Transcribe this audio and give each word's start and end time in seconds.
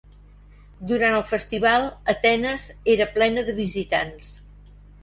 Durant 0.91 1.17
el 1.17 1.25
festival, 1.33 1.85
Atenes 2.17 2.67
era 2.95 3.11
plena 3.21 3.49
de 3.53 3.57
visitants. 3.63 4.39